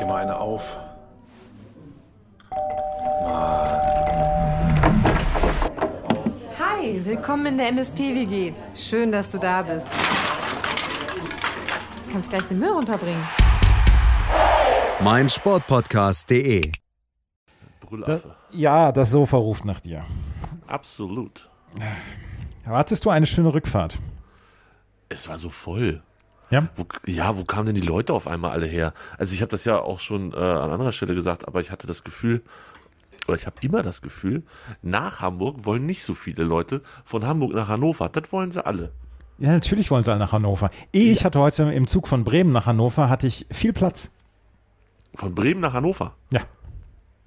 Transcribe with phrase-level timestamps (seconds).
[0.00, 0.76] dir mal eine auf.
[6.58, 8.52] Hi, willkommen in der MSP-WG.
[8.74, 9.86] Schön, dass du da bist.
[12.06, 13.22] Du kannst gleich den Müll runterbringen.
[15.00, 16.70] mein Sportpodcast.de.
[16.70, 18.34] Da, Brüllaffe.
[18.52, 20.04] ja, das Sofa ruft nach dir.
[20.66, 21.48] Absolut.
[22.64, 23.98] Erwartest du eine schöne Rückfahrt?
[25.08, 26.02] Es war so voll.
[26.50, 26.68] Ja.
[26.76, 28.94] Wo, ja, wo kamen denn die Leute auf einmal alle her?
[29.18, 31.86] Also ich habe das ja auch schon äh, an anderer Stelle gesagt, aber ich hatte
[31.86, 32.42] das Gefühl,
[33.26, 34.42] oder ich habe immer das Gefühl,
[34.82, 36.80] nach Hamburg wollen nicht so viele Leute.
[37.04, 38.92] Von Hamburg nach Hannover, das wollen sie alle.
[39.38, 40.70] Ja, natürlich wollen sie alle nach Hannover.
[40.90, 44.10] Ich hatte heute im Zug von Bremen nach Hannover hatte ich viel Platz.
[45.14, 46.14] Von Bremen nach Hannover.
[46.32, 46.40] Ja.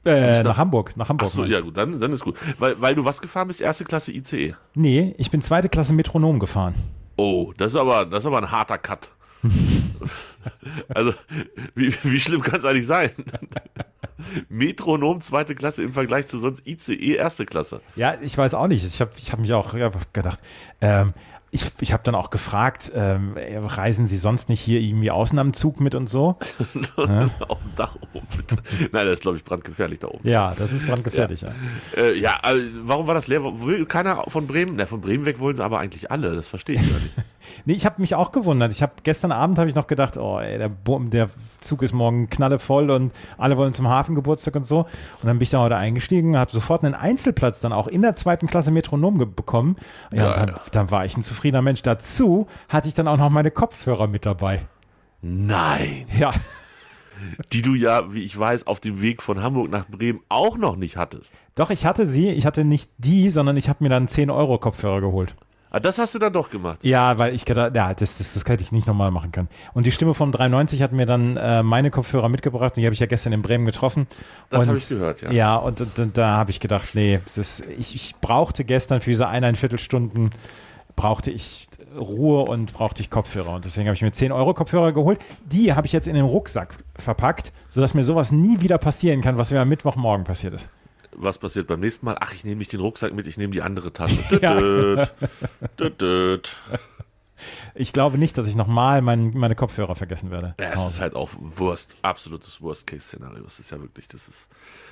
[0.03, 1.29] Äh, nach- nach Hamburg, nach Hamburg.
[1.31, 2.35] Ach so, ja gut, dann, dann ist gut.
[2.57, 4.55] Weil, weil du was gefahren bist, erste Klasse ICE.
[4.73, 6.73] Nee, ich bin zweite Klasse Metronom gefahren.
[7.21, 9.11] Oh, das ist aber, das ist aber ein harter Cut.
[10.89, 11.13] also,
[11.75, 13.11] wie, wie schlimm kann es eigentlich sein?
[14.49, 17.81] Metronom zweite Klasse im Vergleich zu sonst ICE erste Klasse.
[17.95, 18.83] Ja, ich weiß auch nicht.
[18.83, 19.73] Ich habe ich hab mich auch
[20.13, 20.39] gedacht,
[20.81, 21.13] ähm,
[21.51, 25.51] ich, ich habe dann auch gefragt, ähm, reisen Sie sonst nicht hier irgendwie außen am
[25.51, 26.37] Zug mit und so?
[26.95, 28.25] Auf dem Dach oben.
[28.91, 30.27] Nein, das ist, glaube ich, brandgefährlich da oben.
[30.27, 31.41] Ja, das ist brandgefährlich.
[31.41, 31.51] Ja.
[31.97, 33.43] Äh, ja, also, warum war das leer?
[33.43, 34.77] Will keiner von Bremen?
[34.77, 36.33] Na, von Bremen weg wollen sie aber eigentlich alle.
[36.35, 37.13] Das verstehe ich gar nicht.
[37.65, 38.71] Nee, ich habe mich auch gewundert.
[38.71, 42.29] Ich habe gestern Abend habe ich noch gedacht, oh, ey, der, der Zug ist morgen
[42.29, 44.79] knallevoll und alle wollen zum Hafengeburtstag und so.
[44.79, 44.87] Und
[45.23, 48.47] dann bin ich da heute eingestiegen, habe sofort einen Einzelplatz dann auch in der zweiten
[48.47, 49.75] Klasse Metronom bekommen.
[50.11, 50.61] Ja, Ja, dann, ja.
[50.71, 51.81] dann war ich ein zufriedener Mensch.
[51.81, 54.61] Dazu hatte ich dann auch noch meine Kopfhörer mit dabei.
[55.21, 56.07] Nein.
[56.17, 56.31] Ja,
[57.51, 60.75] Die du ja, wie ich weiß, auf dem Weg von Hamburg nach Bremen auch noch
[60.75, 61.35] nicht hattest.
[61.55, 62.29] doch, ich hatte sie.
[62.29, 65.35] Ich hatte nicht die, sondern ich habe mir dann 10 Euro Kopfhörer geholt.
[65.73, 66.79] Ah, das hast du dann doch gemacht.
[66.81, 69.47] Ja, weil ich gedacht, ja, das, das, das hätte ich nicht nochmal machen können.
[69.73, 72.75] Und die Stimme von 93 hat mir dann äh, meine Kopfhörer mitgebracht.
[72.75, 74.05] Die habe ich ja gestern in Bremen getroffen.
[74.49, 75.31] Das habe ich gehört, ja.
[75.31, 79.11] Ja, und, und, und da habe ich gedacht, nee, das, ich, ich brauchte gestern für
[79.11, 80.31] diese eineinviertel Stunden
[80.97, 83.53] brauchte ich Ruhe und brauchte ich Kopfhörer.
[83.55, 85.19] Und deswegen habe ich mir 10 Euro Kopfhörer geholt.
[85.45, 89.37] Die habe ich jetzt in den Rucksack verpackt, sodass mir sowas nie wieder passieren kann,
[89.37, 90.69] was mir am Mittwochmorgen passiert ist.
[91.15, 92.17] Was passiert beim nächsten Mal?
[92.19, 94.21] Ach, ich nehme nicht den Rucksack mit, ich nehme die andere Tasche.
[94.41, 95.07] Ja.
[97.73, 100.53] Ich glaube nicht, dass ich nochmal mein, meine Kopfhörer vergessen werde.
[100.59, 103.43] Ja, es ist halt auch Wurst, absolutes Worst-Case-Szenario.
[103.43, 104.49] Das ist ja wirklich, das ist,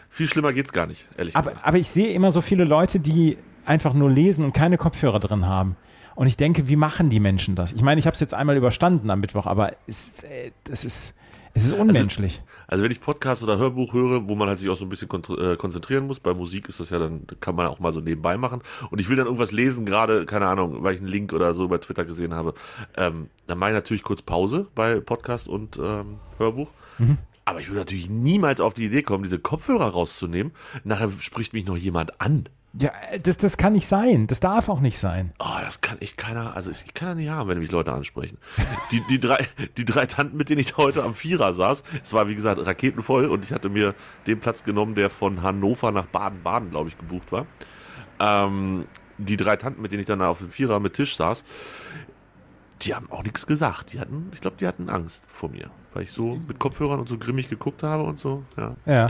[0.09, 1.67] viel schlimmer geht's gar nicht, ehrlich Aber, gesagt.
[1.67, 5.45] aber ich sehe immer so viele Leute, die einfach nur lesen und keine Kopfhörer drin
[5.45, 5.75] haben.
[6.19, 7.71] Und ich denke, wie machen die Menschen das?
[7.71, 11.15] Ich meine, ich habe es jetzt einmal überstanden am Mittwoch, aber es, äh, das ist,
[11.53, 12.41] es ist unmenschlich.
[12.67, 15.09] Also wenn ich Podcast oder Hörbuch höre, wo man halt sich auch so ein bisschen
[15.39, 18.35] äh, konzentrieren muss, bei Musik ist das ja dann, kann man auch mal so nebenbei
[18.35, 18.61] machen.
[18.91, 21.69] Und ich will dann irgendwas lesen, gerade, keine Ahnung, weil ich einen Link oder so
[21.69, 22.53] bei Twitter gesehen habe,
[22.97, 26.73] ähm, dann mache ich natürlich kurz Pause bei Podcast und ähm, Hörbuch.
[27.49, 30.53] Aber ich würde natürlich niemals auf die Idee kommen, diese Kopfhörer rauszunehmen.
[30.83, 32.47] Nachher spricht mich noch jemand an.
[32.79, 32.91] ja,
[33.23, 34.27] das, das kann nicht sein.
[34.27, 35.33] Das darf auch nicht sein.
[35.39, 38.37] Oh, das kann echt keiner, also ich kann ja nicht haben, wenn mich Leute ansprechen.
[38.91, 42.27] Die, die, drei, die drei Tanten, mit denen ich heute am Vierer saß, es war
[42.27, 43.95] wie gesagt raketenvoll und ich hatte mir
[44.27, 47.47] den Platz genommen, der von Hannover nach Baden-Baden, glaube ich, gebucht war.
[48.19, 48.85] Ähm,
[49.17, 51.43] die drei Tanten, mit denen ich dann auf dem Vierer mit Tisch saß,
[52.81, 53.93] die haben auch nichts gesagt.
[53.93, 57.09] Die hatten, ich glaube, die hatten Angst vor mir, weil ich so mit Kopfhörern und
[57.09, 58.43] so grimmig geguckt habe und so.
[58.57, 58.71] Ja.
[58.85, 59.07] Ja.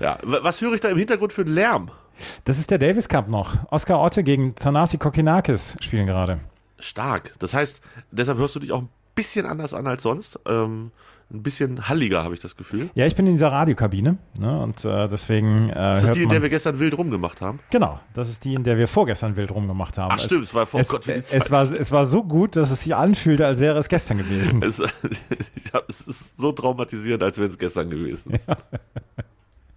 [0.00, 0.18] ja.
[0.22, 1.90] Was höre ich da im Hintergrund für einen Lärm?
[2.44, 3.70] Das ist der Davis Cup noch.
[3.72, 6.40] Oskar Otte gegen Thanasi Kokinakis spielen gerade.
[6.78, 7.32] Stark.
[7.38, 7.80] Das heißt,
[8.10, 10.38] deshalb hörst du dich auch ein bisschen anders an als sonst.
[10.46, 10.90] Ähm,
[11.32, 12.90] ein bisschen halliger, habe ich das Gefühl.
[12.94, 16.22] Ja, ich bin in dieser Radiokabine ne, und äh, deswegen äh, Das ist hört die,
[16.22, 17.60] in der wir gestern wild rumgemacht haben.
[17.70, 20.12] Genau, das ist die, in der wir vorgestern wild rumgemacht haben.
[20.14, 21.50] Ach stimmt, es war vor es, Gott, wie die es, Zeit.
[21.50, 24.62] war, es war so gut, dass es sich anfühlte, als wäre es gestern gewesen.
[24.62, 24.78] Es,
[25.56, 28.38] ich hab, es ist so traumatisierend, als wäre es gestern gewesen.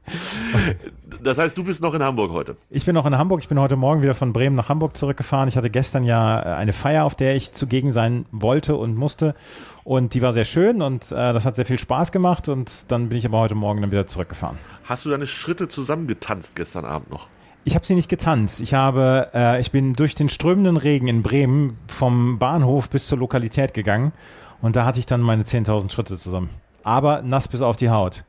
[1.23, 2.57] Das heißt, du bist noch in Hamburg heute.
[2.69, 3.39] Ich bin noch in Hamburg.
[3.41, 5.49] Ich bin heute Morgen wieder von Bremen nach Hamburg zurückgefahren.
[5.49, 9.35] Ich hatte gestern ja äh, eine Feier, auf der ich zugegen sein wollte und musste.
[9.83, 12.49] Und die war sehr schön und äh, das hat sehr viel Spaß gemacht.
[12.49, 14.57] Und dann bin ich aber heute Morgen dann wieder zurückgefahren.
[14.83, 17.29] Hast du deine Schritte zusammengetanzt gestern Abend noch?
[17.63, 18.61] Ich habe sie nicht getanzt.
[18.61, 23.17] Ich habe, äh, ich bin durch den strömenden Regen in Bremen vom Bahnhof bis zur
[23.17, 24.13] Lokalität gegangen
[24.61, 26.49] und da hatte ich dann meine 10.000 Schritte zusammen.
[26.83, 28.23] Aber nass bis auf die Haut.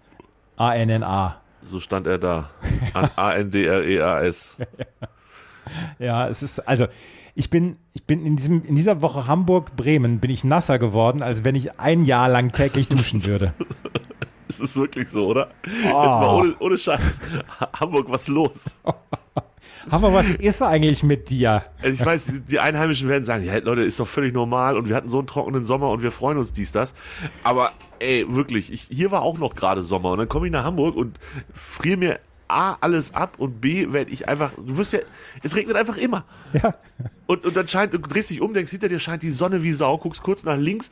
[0.57, 1.37] A-N-N-A.
[1.65, 2.51] So stand er da.
[2.95, 4.57] An A-N-D-R-E-A-S.
[5.99, 6.87] Ja, es ist, also,
[7.35, 11.45] ich bin, ich bin in diesem, in dieser Woche Hamburg-Bremen bin ich nasser geworden, als
[11.45, 13.55] wenn ich ein Jahr lang täglich duschen würde.
[14.49, 15.51] Es ist wirklich so, oder?
[15.65, 15.69] Oh.
[15.69, 17.01] Jetzt mal ohne, ohne Scheiß.
[17.79, 18.65] Hamburg, was los?
[19.91, 21.65] Aber was ist eigentlich mit dir?
[21.81, 24.97] Also ich weiß, die Einheimischen werden sagen, ja Leute, ist doch völlig normal und wir
[24.97, 26.95] hatten so einen trockenen Sommer und wir freuen uns dies, das.
[27.45, 30.65] Aber ey, wirklich, ich, hier war auch noch gerade Sommer und dann komme ich nach
[30.65, 31.19] Hamburg und
[31.53, 35.01] friere mir A, alles ab und B, werde ich einfach, du wirst ja,
[35.43, 36.25] es regnet einfach immer.
[36.55, 36.75] Ja.
[37.27, 39.73] Und, und dann scheint, du drehst dich um, denkst, hinter dir scheint die Sonne wie
[39.73, 40.91] Sau, guckst kurz nach links,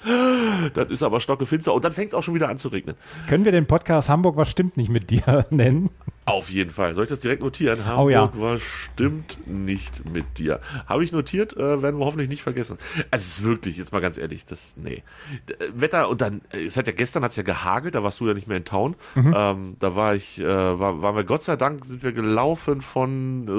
[0.74, 2.94] dann ist aber stockefinster und dann fängt es auch schon wieder an zu regnen.
[3.26, 5.88] Können wir den Podcast Hamburg, was stimmt nicht mit dir nennen?
[6.26, 6.94] Auf jeden Fall.
[6.94, 7.86] Soll ich das direkt notieren?
[7.86, 8.30] Hamburg Oh ja.
[8.34, 10.60] was stimmt nicht mit dir.
[10.86, 12.78] Habe ich notiert, äh, werden wir hoffentlich nicht vergessen.
[13.12, 15.04] Also es ist wirklich, jetzt mal ganz ehrlich, das, nee.
[15.46, 18.26] Äh, Wetter und dann, äh, es hat ja gestern hat's ja gehagelt, da warst du
[18.26, 18.96] ja nicht mehr in Town.
[19.14, 23.46] Ähm, da war ich, äh, war, waren wir Gott sei Dank, sind wir gelaufen von,
[23.46, 23.50] äh,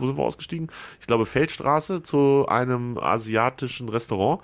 [0.00, 0.68] wo sind wir ausgestiegen?
[1.00, 4.42] Ich glaube Feldstraße zu einem asiatischen Restaurant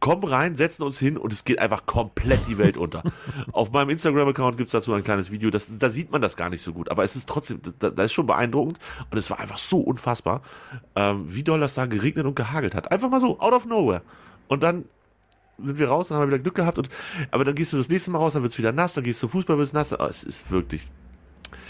[0.00, 3.02] kommen rein, setzen uns hin und es geht einfach komplett die Welt unter.
[3.52, 6.62] Auf meinem Instagram-Account gibt's dazu ein kleines Video, das, da sieht man das gar nicht
[6.62, 8.78] so gut, aber es ist trotzdem, da, da ist schon beeindruckend
[9.10, 10.42] und es war einfach so unfassbar,
[10.96, 12.90] ähm, wie doll das da geregnet und gehagelt hat.
[12.90, 14.02] Einfach mal so, out of nowhere.
[14.48, 14.84] Und dann
[15.60, 16.88] sind wir raus, dann haben wir wieder Glück gehabt und,
[17.30, 19.28] aber dann gehst du das nächste Mal raus, dann wird's wieder nass, dann gehst du
[19.28, 20.86] Fußball, wird's nass, oh, es ist wirklich,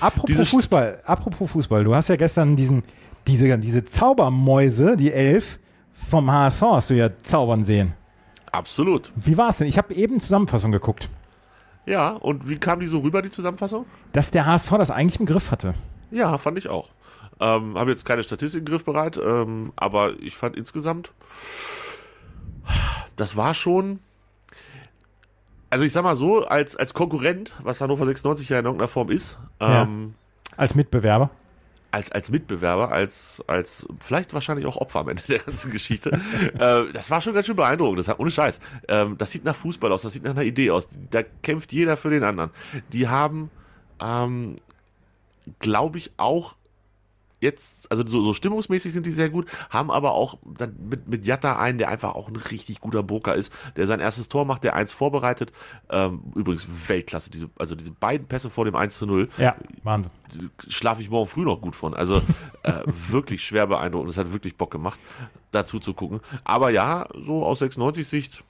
[0.01, 2.83] Apropos Diese Fußball, apropos Fußball, du hast ja gestern diesen,
[3.27, 5.59] diese, diese Zaubermäuse, die Elf,
[5.93, 7.95] vom HSV hast du ja zaubern sehen.
[8.53, 9.13] Absolut.
[9.17, 9.67] Wie war es denn?
[9.67, 11.09] Ich habe eben Zusammenfassung geguckt,
[11.87, 13.87] Ja, und wie kam die so rüber, die Zusammenfassung?
[14.13, 15.75] dass der HSV das eigentlich im Griff hatte.
[16.11, 16.91] Ja, fand ich auch.
[17.41, 21.13] Ähm, Habe jetzt keine Statistik griffbereit, ähm, aber ich fand insgesamt,
[23.17, 24.01] das war schon.
[25.71, 29.11] Also ich sag mal so, als, als Konkurrent, was Hannover 96 ja in irgendeiner Form
[29.11, 30.15] ist, ähm,
[30.57, 31.31] Als Mitbewerber.
[31.91, 36.11] Als, als Mitbewerber, als, als vielleicht wahrscheinlich auch Opfer am Ende der ganzen Geschichte.
[36.59, 38.61] äh, das war schon ganz schön beeindruckend, das hat, ohne Scheiß.
[38.89, 40.89] Ähm, das sieht nach Fußball aus, das sieht nach einer Idee aus.
[41.11, 42.51] Da kämpft jeder für den anderen.
[42.93, 43.51] Die haben,
[44.01, 44.57] ähm,
[45.61, 46.57] glaube ich, auch
[47.41, 51.27] jetzt, also so, so stimmungsmäßig sind die sehr gut, haben aber auch dann mit, mit
[51.27, 54.65] Jatta einen, der einfach auch ein richtig guter Broker ist, der sein erstes Tor macht,
[54.65, 55.53] der eins vorbereitet.
[55.91, 60.11] Ähm, übrigens Weltklasse, diese, also diese beiden Pässe vor dem 1 zu 0 Ja, Wahnsinn.
[60.69, 61.95] schlafe ich morgen früh noch gut von.
[61.95, 62.23] Also
[62.63, 64.11] äh, wirklich schwer beeindruckend.
[64.11, 64.99] Es hat wirklich Bock gemacht,
[65.53, 66.21] dazu zu gucken.
[66.45, 68.43] Aber ja, so aus 96-Sicht,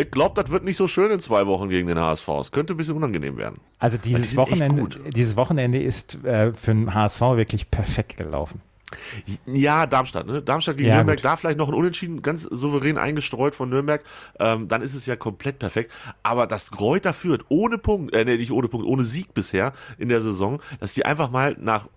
[0.00, 2.28] ich glaube, das wird nicht so schön in zwei Wochen gegen den HSV.
[2.40, 3.60] Es könnte ein bisschen unangenehm werden.
[3.78, 8.60] Also die dieses Wochenende, dieses Wochenende ist äh, für den HSV wirklich perfekt gelaufen.
[9.46, 10.42] Ja, Darmstadt, ne?
[10.42, 11.24] Darmstadt gegen Ja, Nürnberg, gut.
[11.24, 14.02] da vielleicht noch ein Unentschieden, ganz souverän eingestreut von Nürnberg.
[14.40, 15.92] Ähm, dann ist es ja komplett perfekt.
[16.24, 20.08] Aber das Kräuter führt ohne Punkt, äh, nee, nicht ohne Punkt, ohne Sieg bisher in
[20.08, 21.88] der Saison, dass die einfach mal nach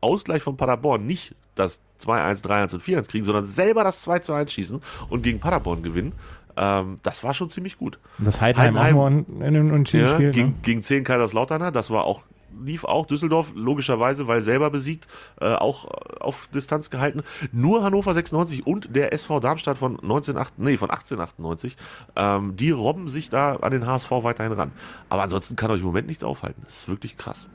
[0.00, 4.80] Ausgleich von Paderborn nicht das 2-1, 3-1 und 4-1 kriegen, sondern selber das 2-1 schießen
[5.10, 6.12] und gegen Paderborn gewinnen.
[6.62, 7.98] Ähm, das war schon ziemlich gut.
[8.18, 10.30] Das Heidenheim, Heidenheim- auch nur ein, ein, ein Unentschieden Ja, Spiel.
[10.32, 10.54] gegen, Ne?
[10.62, 12.22] gegen 10 Kaiserslauterner, das war auch,
[12.62, 15.06] lief auch Düsseldorf, logischerweise, weil selber besiegt,
[15.40, 15.86] äh, auch
[16.20, 17.22] auf Distanz gehalten.
[17.52, 21.76] Nur Hannover 96 und der SV Darmstadt von 1998, nee, von 1898,
[22.16, 24.72] ähm, die robben sich da an den HSV weiterhin ran.
[25.08, 26.60] Aber ansonsten kann euch im Moment nichts aufhalten.
[26.64, 27.48] Das ist wirklich krass.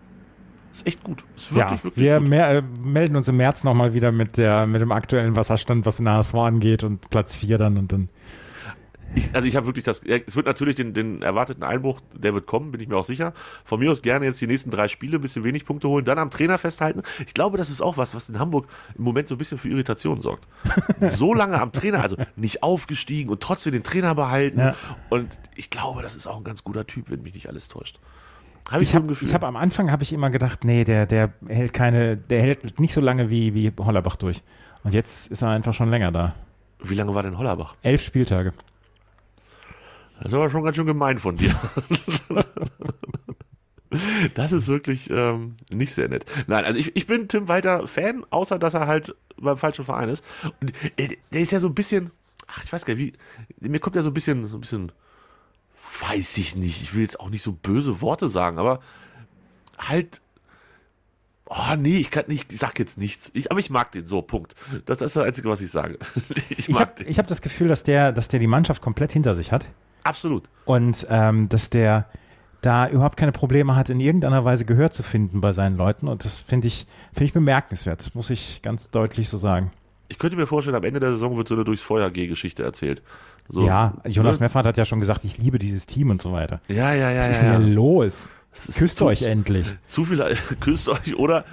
[0.72, 1.24] Das ist echt gut.
[1.36, 2.28] Das ist wirklich, ja, wirklich wir gut.
[2.30, 5.98] mehr, äh, melden uns im März nochmal wieder mit, der, mit dem aktuellen Wasserstand, was
[5.98, 8.10] den HSV angeht und Platz 4 dann und dann.
[9.16, 12.46] Ich, also ich habe wirklich das, es wird natürlich den, den erwarteten Einbruch, der wird
[12.46, 13.34] kommen, bin ich mir auch sicher.
[13.64, 16.20] Von mir aus gerne jetzt die nächsten drei Spiele, ein bisschen wenig Punkte holen, dann
[16.20, 17.02] am Trainer festhalten.
[17.26, 18.68] Ich glaube, das ist auch was, was in Hamburg
[18.98, 20.48] im Moment so ein bisschen für Irritation sorgt.
[21.02, 24.60] so lange am Trainer, also nicht aufgestiegen und trotzdem den Trainer behalten.
[24.60, 24.76] Ja.
[25.10, 28.00] Und ich glaube, das ist auch ein ganz guter Typ, wenn mich nicht alles täuscht.
[28.72, 32.18] Habe ich, habe hab am Anfang habe ich immer gedacht, nee, der, der hält keine,
[32.18, 34.42] der hält nicht so lange wie, wie Hollerbach durch.
[34.84, 36.36] Und jetzt ist er einfach schon länger da.
[36.80, 37.76] Wie lange war denn Hollerbach?
[37.84, 38.54] Elf Spieltage.
[40.26, 41.54] Das ist aber schon ganz schön gemein von dir.
[44.34, 46.26] Das ist wirklich ähm, nicht sehr nett.
[46.48, 50.10] Nein, also ich, ich bin Tim Walter Fan, außer dass er halt beim falschen Verein
[50.10, 50.24] ist.
[50.60, 52.10] Und äh, der ist ja so ein bisschen,
[52.48, 53.14] ach, ich weiß gar nicht,
[53.60, 54.92] wie, mir kommt ja so ein bisschen, so ein bisschen,
[56.02, 58.80] weiß ich nicht, ich will jetzt auch nicht so böse Worte sagen, aber
[59.78, 60.22] halt,
[61.46, 63.30] oh nee, ich kann nicht, ich sag jetzt nichts.
[63.36, 64.56] Ich, aber ich mag den so, Punkt.
[64.88, 66.00] Das, das ist das Einzige, was ich sage.
[66.50, 67.10] Ich Ich mag habe den.
[67.12, 69.70] ich hab das Gefühl, dass der, dass der die Mannschaft komplett hinter sich hat
[70.06, 70.48] Absolut.
[70.64, 72.06] und ähm, dass der
[72.62, 76.08] da überhaupt keine Probleme hat, in irgendeiner Weise Gehör zu finden bei seinen Leuten.
[76.08, 78.00] Und das finde ich, finde ich bemerkenswert.
[78.00, 79.72] Das muss ich ganz deutlich so sagen.
[80.08, 83.02] Ich könnte mir vorstellen, am Ende der Saison wird so eine durchs Feuer G-Geschichte erzählt.
[83.50, 84.46] So, ja, Jonas ne?
[84.46, 86.62] Meffert hat ja schon gesagt, ich liebe dieses Team und so weiter.
[86.68, 87.20] Ja, ja, ja.
[87.20, 87.66] Was ist ja, denn ja.
[87.68, 88.30] hier los?
[88.78, 89.68] Küsst euch endlich.
[89.86, 90.24] Zu viel,
[90.62, 91.44] küsst euch oder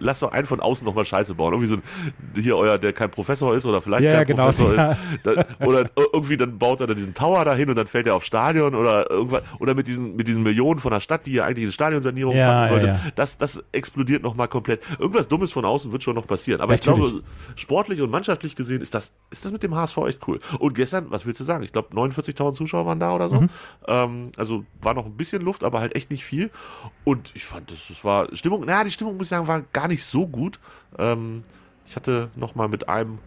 [0.00, 1.52] lasst doch einen von außen nochmal Scheiße bauen.
[1.52, 1.82] Irgendwie so ein,
[2.42, 4.44] hier euer, der kein Professor ist oder vielleicht Ja, kein genau.
[4.46, 4.90] Professor Ja.
[4.92, 4.98] ist.
[5.24, 8.26] Dann, oder irgendwie dann baut er da diesen Tower dahin und dann fällt er aufs
[8.26, 9.42] Stadion oder irgendwas.
[9.60, 12.46] Oder mit diesen, mit diesen Millionen von der Stadt, die ja eigentlich eine Stadionsanierung Ja,
[12.60, 12.86] machen sollte.
[12.86, 13.00] ja.
[13.14, 14.82] Das, das explodiert nochmal komplett.
[14.98, 16.60] Irgendwas Dummes von außen wird schon noch passieren.
[16.60, 17.10] Aber ich Natürlich.
[17.12, 20.40] glaube, sportlich und mannschaftlich gesehen ist das, ist das mit dem HSV echt cool.
[20.58, 21.62] Und gestern, was willst du sagen?
[21.62, 23.40] Ich glaube, 49.000 Zuschauer waren da oder so.
[23.42, 23.48] Mhm.
[23.86, 26.50] Ähm, also war noch ein bisschen Luft, aber halt echt nicht viel.
[27.04, 29.88] Und ich fand, das, das war Stimmung, naja, die Stimmung, muss ich sagen, war gar
[29.88, 30.58] nicht so gut.
[30.98, 31.44] Ähm,
[31.86, 33.18] ich hatte noch mal mit einem,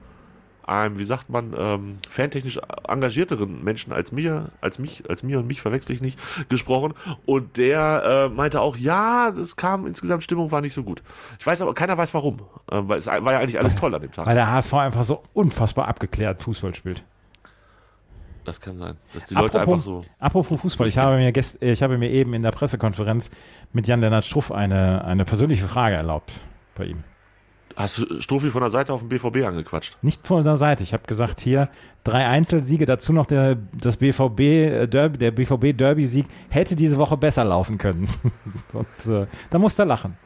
[0.64, 5.48] einem, wie sagt man, ähm, fantechnisch engagierteren Menschen als mir, als mich, als mir und
[5.48, 6.20] mich verwechsel ich nicht,
[6.50, 6.94] gesprochen.
[7.26, 11.02] Und der äh, meinte auch, ja, das kam insgesamt, Stimmung war nicht so gut.
[11.40, 12.42] Ich weiß aber, keiner weiß warum.
[12.70, 14.26] Äh, weil es war ja eigentlich alles toll an dem Tag.
[14.26, 17.04] Weil der HSV einfach so unfassbar abgeklärt Fußball spielt.
[18.50, 18.98] Das kann sein.
[19.14, 20.04] Dass die Leute einfach so.
[20.18, 23.30] apropos Fußball, ich habe, mir gest, ich habe mir eben in der Pressekonferenz
[23.74, 26.32] mit Jan-Lennart Struff eine, eine persönliche Frage erlaubt
[26.74, 27.04] bei ihm.
[27.76, 30.00] Hast du Strophi von der Seite auf den BVB angequatscht?
[30.02, 30.82] Nicht von der Seite.
[30.82, 31.70] Ich habe gesagt, hier
[32.04, 37.18] drei Einzelsiege, dazu noch der, das BVB äh, Derby, der BVB Derby-Sieg hätte diese Woche
[37.18, 38.10] besser laufen können.
[38.74, 40.18] Und äh, da musste er lachen.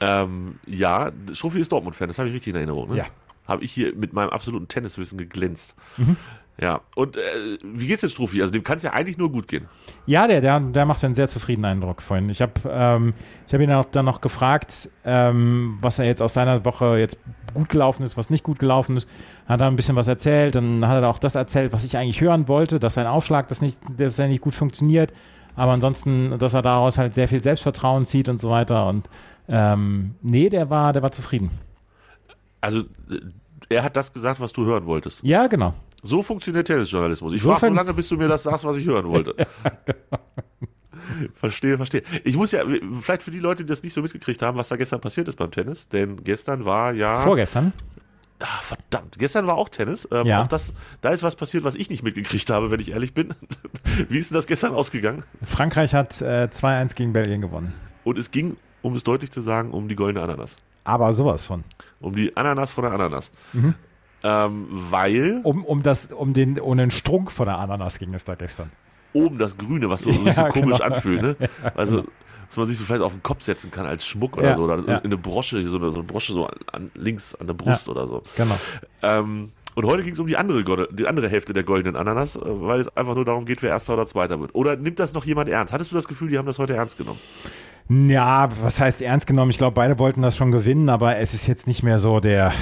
[0.00, 2.90] Ähm, ja, Strophi ist Dortmund-Fan, das habe ich richtig in Erinnerung.
[2.90, 2.98] Ne?
[2.98, 3.04] Ja.
[3.48, 5.74] Habe ich hier mit meinem absoluten Tenniswissen geglänzt.
[5.96, 6.18] Mhm.
[6.58, 8.40] Ja, und äh, wie geht's denn Strophi?
[8.40, 9.68] Also dem kann es ja eigentlich nur gut gehen.
[10.06, 12.30] Ja, der, der, der macht einen sehr zufriedenen Eindruck vorhin.
[12.30, 13.12] Ich habe ähm,
[13.46, 17.18] ich hab ihn auch dann noch gefragt, ähm, was er jetzt aus seiner Woche jetzt
[17.52, 19.08] gut gelaufen ist, was nicht gut gelaufen ist.
[19.46, 22.22] Hat er ein bisschen was erzählt, dann hat er auch das erzählt, was ich eigentlich
[22.22, 25.12] hören wollte, dass sein Aufschlag das nicht, dass er nicht gut funktioniert,
[25.56, 28.86] aber ansonsten, dass er daraus halt sehr viel Selbstvertrauen zieht und so weiter.
[28.86, 29.10] Und
[29.48, 31.50] ähm, nee, der war, der war zufrieden.
[32.60, 33.20] Also äh,
[33.68, 35.22] er hat das gesagt, was du hören wolltest.
[35.22, 35.74] Ja, genau.
[36.06, 37.32] So funktioniert Tennisjournalismus.
[37.32, 39.34] Ich Insofern- frage so lange, bis du mir das sagst, was ich hören wollte.
[41.34, 42.02] Verstehe, verstehe.
[42.24, 42.62] Ich muss ja,
[43.00, 45.36] vielleicht für die Leute, die das nicht so mitgekriegt haben, was da gestern passiert ist
[45.36, 47.22] beim Tennis, denn gestern war ja.
[47.22, 47.72] Vorgestern.
[48.40, 50.06] Ah, verdammt, gestern war auch Tennis.
[50.10, 50.42] Ähm, Ja.
[50.42, 53.34] auch das, da ist was passiert, was ich nicht mitgekriegt habe, wenn ich ehrlich bin.
[54.08, 55.22] Wie ist denn das gestern ausgegangen?
[55.44, 57.72] Frankreich hat äh, 2-1 gegen Belgien gewonnen.
[58.04, 60.56] Und es ging, um es deutlich zu sagen, um die goldene Ananas.
[60.84, 61.64] Aber sowas von.
[62.00, 63.30] Um die Ananas von der Ananas.
[63.52, 63.74] Mhm.
[64.22, 68.24] Ähm, weil Um, um, das, um, den, um den Strunk von der Ananas ging es
[68.24, 68.70] da gestern.
[69.12, 70.94] oben das Grüne, was so, sich so Ja, komisch genau.
[70.94, 71.36] anfühlt, ne?
[71.74, 72.04] Also,
[72.48, 74.62] was man sich so vielleicht auf den Kopf setzen kann als Schmuck oder Ja, so,
[74.64, 74.98] oder ja.
[74.98, 77.88] in eine Brosche, so eine, so eine Brosche so an, an, links an der Brust
[77.88, 78.22] oder so.
[78.36, 78.56] Genau.
[79.02, 82.40] Ähm, und heute ging es um die andere, die andere Hälfte der goldenen Ananas, äh,
[82.44, 84.54] weil es einfach nur darum geht, wer Erster oder Zweiter wird.
[84.54, 85.72] Oder nimmt das noch jemand ernst?
[85.74, 87.20] Hattest du das Gefühl, die haben das heute ernst genommen?
[87.88, 89.52] Ja, was heißt ernst genommen?
[89.52, 92.52] Ich glaube, beide wollten das schon gewinnen, aber es ist jetzt nicht mehr so der,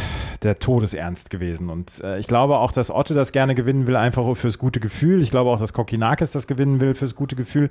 [0.42, 1.70] der Todesernst gewesen.
[1.70, 5.22] Und äh, ich glaube auch, dass Otto das gerne gewinnen will, einfach fürs gute Gefühl.
[5.22, 7.70] Ich glaube auch, dass Kokinakis das gewinnen will fürs gute Gefühl.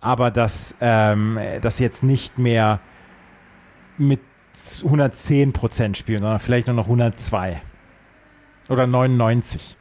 [0.00, 2.78] Aber dass ähm, das jetzt nicht mehr
[3.98, 4.20] mit
[4.84, 7.60] 110 Prozent spielen, sondern vielleicht nur noch 102
[8.68, 9.76] oder 99.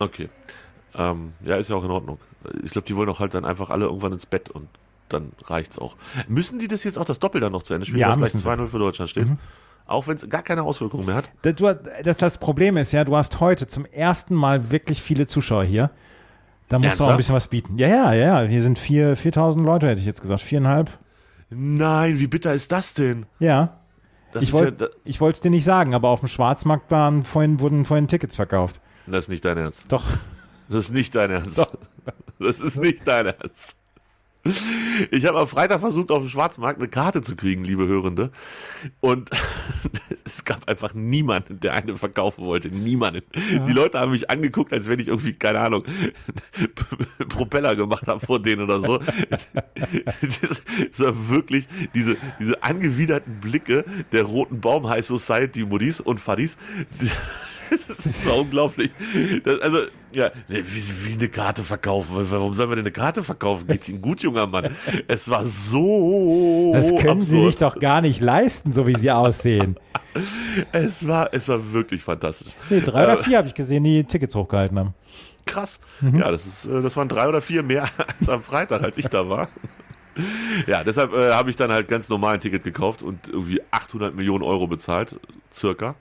[0.00, 0.28] Okay.
[0.94, 2.18] Ähm, ja, ist ja auch in Ordnung.
[2.62, 4.68] Ich glaube, die wollen auch halt dann einfach alle irgendwann ins Bett und
[5.08, 5.96] dann reicht's auch.
[6.28, 8.34] Müssen die das jetzt auch das Doppel dann noch zu Ende spielen, Ja, was gleich
[8.34, 8.48] müssen sie.
[8.48, 9.28] 2-0 für Deutschland steht?
[9.86, 11.30] Auch wenn es gar keine Auswirkungen mehr hat?
[11.42, 11.54] Das,
[12.04, 15.90] das, das Problem ist ja, du hast heute zum ersten Mal wirklich viele Zuschauer hier.
[16.68, 17.10] Da musst du auch Ernsthaft?
[17.10, 17.78] ein bisschen was bieten.
[17.78, 18.40] Ja, ja, ja.
[18.42, 20.42] Hier sind vier- 4000 Leute, hätte ich jetzt gesagt.
[20.42, 20.90] Viereinhalb.
[21.48, 23.24] Nein, wie bitter ist das denn?
[23.38, 23.78] Ja.
[24.32, 24.90] Das ich ja, wollte
[25.36, 28.82] es dir nicht sagen, aber auf dem Schwarzmarkt waren vorhin, wurden vorhin Tickets verkauft.
[29.06, 29.86] das ist nicht dein Ernst.
[29.88, 30.04] Doch.
[30.68, 31.66] Das ist nicht dein Ernst.
[32.38, 33.77] Das ist nicht dein Ernst.
[35.10, 38.30] Ich habe am Freitag versucht, auf dem Schwarzmarkt eine Karte zu kriegen, liebe Hörende.
[39.00, 39.30] Und
[40.24, 42.68] es gab einfach niemanden, der eine verkaufen wollte.
[42.68, 43.22] Niemanden.
[43.34, 45.84] Die Leute haben mich angeguckt, als wenn ich irgendwie, keine Ahnung,
[47.28, 49.00] Propeller gemacht habe vor denen oder so.
[50.20, 50.64] Das,
[50.98, 56.56] war wirklich diese, diese angewiderten Blicke der roten Baum High Society Modis und Fadis.
[57.88, 58.90] Das ist so unglaublich.
[59.44, 59.78] Das, also,
[60.14, 62.14] ja, wie, wie eine Karte verkaufen.
[62.30, 63.66] Warum sollen wir denn eine Karte verkaufen?
[63.66, 64.74] Geht's Ihnen gut, junger Mann?
[65.06, 66.72] Es war so.
[66.74, 67.52] Das können sie absurd.
[67.52, 69.78] sich doch gar nicht leisten, so wie sie aussehen.
[70.72, 72.52] Es war, es war wirklich fantastisch.
[72.70, 74.94] Nee, drei oder Äh, vier habe ich gesehen, die Tickets hochgehalten haben.
[75.46, 75.78] Krass.
[76.00, 76.18] Mhm.
[76.18, 77.84] Ja, das ist, äh, das waren drei oder vier mehr
[78.20, 79.48] als am Freitag, als ich da war.
[80.66, 84.14] Ja, deshalb äh, habe ich dann halt ganz normal ein Ticket gekauft und irgendwie 800
[84.14, 85.14] Millionen Euro bezahlt,
[85.52, 85.94] circa.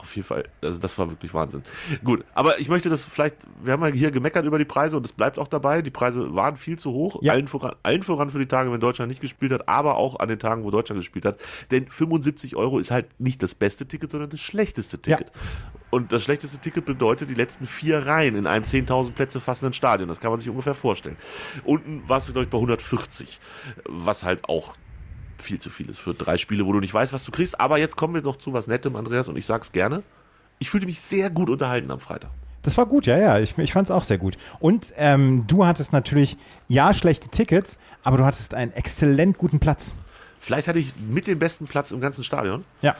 [0.00, 0.44] Auf jeden Fall.
[0.62, 1.62] Also das war wirklich Wahnsinn.
[2.02, 5.04] Gut, aber ich möchte das vielleicht, wir haben ja hier gemeckert über die Preise und
[5.04, 5.82] es bleibt auch dabei.
[5.82, 7.18] Die Preise waren viel zu hoch.
[7.22, 7.34] Ja.
[7.34, 10.28] Allen, voran, allen voran für die Tage, wenn Deutschland nicht gespielt hat, aber auch an
[10.28, 11.38] den Tagen, wo Deutschland gespielt hat.
[11.70, 15.30] Denn 75 Euro ist halt nicht das beste Ticket, sondern das schlechteste Ticket.
[15.90, 20.08] Und das schlechteste Ticket bedeutet die letzten vier Reihen in einem 10.000 Plätze fassenden Stadion.
[20.08, 21.16] Das kann man sich ungefähr vorstellen.
[21.64, 23.38] Unten warst du, glaube ich, bei 140,
[23.86, 24.76] was halt auch
[25.40, 27.60] viel zu viel ist für drei Spiele, wo du nicht weißt, was du kriegst.
[27.60, 30.02] Aber jetzt kommen wir noch zu was Nettem, Andreas, und ich sag's gerne.
[30.58, 32.30] Ich fühlte mich sehr gut unterhalten am Freitag.
[32.62, 33.38] Das war gut, ja, ja.
[33.38, 34.36] Ich, ich fand es auch sehr gut.
[34.58, 36.36] Und ähm, du hattest natürlich,
[36.68, 39.94] ja, schlechte Tickets, aber du hattest einen exzellent guten Platz.
[40.40, 42.64] Vielleicht hatte ich mit den besten Platz im ganzen Stadion.
[42.82, 42.96] Ja.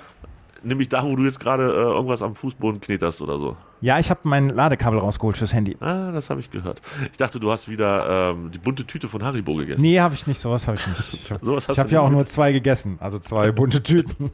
[0.63, 3.57] Nämlich da, wo du jetzt gerade äh, irgendwas am Fußboden kneterst oder so.
[3.81, 5.77] Ja, ich habe mein Ladekabel rausgeholt fürs Handy.
[5.81, 6.83] Ah, das habe ich gehört.
[7.11, 9.81] Ich dachte, du hast wieder ähm, die bunte Tüte von Haribo gegessen.
[9.81, 11.31] Nee, habe ich nicht, sowas habe ich nicht.
[11.31, 14.31] Ich habe hab ja auch nur zwei gegessen, also zwei bunte Tüten.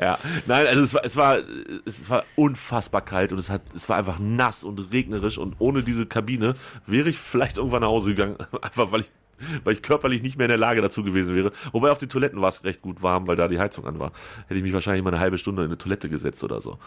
[0.00, 1.38] Ja, nein, also es war, es war,
[1.84, 5.82] es war unfassbar kalt und es hat, es war einfach nass und regnerisch und ohne
[5.82, 6.54] diese Kabine
[6.86, 9.10] wäre ich vielleicht irgendwann nach Hause gegangen, einfach weil ich,
[9.64, 11.52] weil ich körperlich nicht mehr in der Lage dazu gewesen wäre.
[11.72, 14.12] Wobei auf den Toiletten war es recht gut warm, weil da die Heizung an war.
[14.46, 16.78] Hätte ich mich wahrscheinlich mal eine halbe Stunde in eine Toilette gesetzt oder so.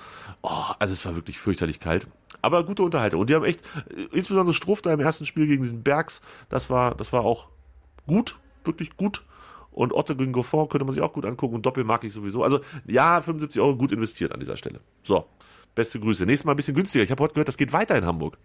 [0.42, 2.08] Oh, also es war wirklich fürchterlich kalt.
[2.42, 3.22] Aber gute Unterhaltung.
[3.22, 6.70] Und die haben echt, äh, insbesondere Struff da im ersten Spiel gegen diesen Bergs, das
[6.70, 7.50] war, das war auch
[8.08, 9.24] gut, wirklich gut.
[9.72, 11.56] Und Otte gegen Goffin könnte man sich auch gut angucken.
[11.56, 12.44] Und Doppel mag ich sowieso.
[12.44, 14.82] Also ja, 75 Euro gut investiert an dieser Stelle.
[15.04, 15.26] So,
[15.76, 16.26] beste Grüße.
[16.26, 17.04] Nächstes Mal ein bisschen günstiger.
[17.04, 18.38] Ich habe heute gehört, das geht weiter in Hamburg.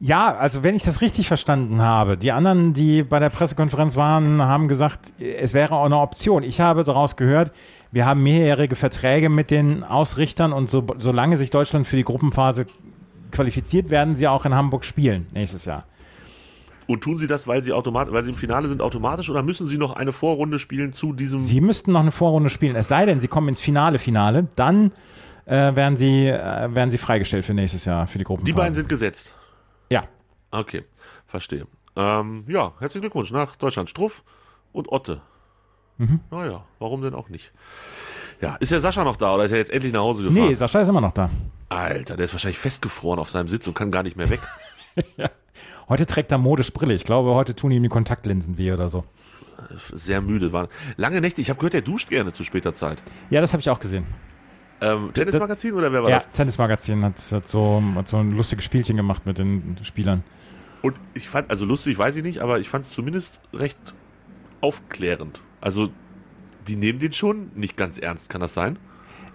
[0.00, 4.40] Ja, also wenn ich das richtig verstanden habe, die anderen, die bei der Pressekonferenz waren,
[4.42, 6.44] haben gesagt, es wäre auch eine Option.
[6.44, 7.50] Ich habe daraus gehört,
[7.90, 12.66] wir haben mehrjährige Verträge mit den Ausrichtern und so, solange sich Deutschland für die Gruppenphase
[13.32, 15.84] qualifiziert, werden sie auch in Hamburg spielen nächstes Jahr.
[16.86, 19.66] Und tun sie das, weil sie automatisch, weil sie im Finale sind automatisch oder müssen
[19.66, 21.38] sie noch eine Vorrunde spielen zu diesem?
[21.38, 24.92] Sie müssten noch eine Vorrunde spielen, es sei denn, sie kommen ins Finale, Finale, dann
[25.44, 28.52] äh, werden, sie, äh, werden sie freigestellt für nächstes Jahr, für die Gruppenphase.
[28.52, 29.34] die beiden sind gesetzt.
[29.90, 30.08] Ja,
[30.50, 30.84] Okay,
[31.26, 31.66] verstehe.
[31.96, 33.90] Ähm, ja, herzlichen Glückwunsch nach Deutschland.
[33.90, 34.22] Struff
[34.72, 35.20] und Otte.
[35.98, 36.20] Mhm.
[36.30, 37.52] Naja, warum denn auch nicht?
[38.40, 40.48] Ja, ist der Sascha noch da oder ist er jetzt endlich nach Hause gefahren?
[40.48, 41.28] nee, Sascha ist immer noch da.
[41.68, 44.40] Alter, der ist wahrscheinlich festgefroren auf seinem Sitz und kann gar nicht mehr weg.
[45.88, 46.94] Heute trägt er modisch Brille.
[46.94, 49.04] Ich glaube, heute tun ihm die Kontaktlinsen weh oder so.
[49.92, 50.68] Sehr müde waren.
[50.96, 51.40] Lange Nächte.
[51.40, 52.98] Ich habe gehört, der duscht gerne zu später Zeit.
[53.30, 54.06] Ja, das habe ich auch gesehen.
[54.80, 56.30] Ähm, Tennismagazin oder wer war Ja, das?
[56.30, 60.22] Tennismagazin hat, hat, so, hat so ein lustiges Spielchen gemacht mit den Spielern.
[60.82, 63.78] Und ich fand, also lustig weiß ich nicht, aber ich fand es zumindest recht
[64.60, 65.42] aufklärend.
[65.60, 65.88] Also,
[66.68, 68.78] die nehmen den schon nicht ganz ernst, kann das sein?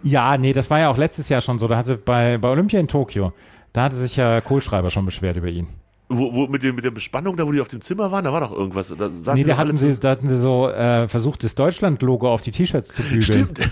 [0.04, 1.68] Ja, nee, das war ja auch letztes Jahr schon so.
[1.68, 3.34] Da hatte bei, bei Olympia in Tokio,
[3.74, 5.68] da hatte sich ja Kohlschreiber schon beschwert über ihn.
[6.10, 8.32] Wo, wo mit, dem, mit der Bespannung, da wo die auf dem Zimmer waren, da
[8.34, 8.94] war doch irgendwas.
[8.96, 12.52] Da Nee, da hatten, sie, da hatten sie so äh, versucht, das Deutschland-Logo auf die
[12.52, 13.22] T-Shirts zu bügeln.
[13.22, 13.60] Stimmt.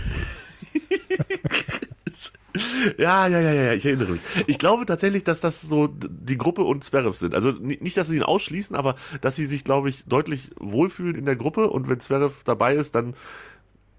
[2.98, 4.22] ja, ja, ja, ja, ich erinnere mich.
[4.48, 7.34] Ich glaube tatsächlich, dass das so die Gruppe und Zverev sind.
[7.34, 11.16] Also ni- nicht, dass sie ihn ausschließen, aber dass sie sich, glaube ich, deutlich wohlfühlen
[11.16, 13.14] in der Gruppe und wenn Zverev dabei ist, dann